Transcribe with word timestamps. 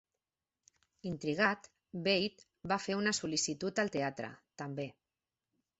Intrigat, 1.09 1.69
Veidt 2.09 2.41
va 2.73 2.81
fer 2.87 2.99
una 3.03 3.17
sol·licitud 3.21 3.85
al 3.87 3.95
teatre, 3.99 4.33
també. 4.65 4.91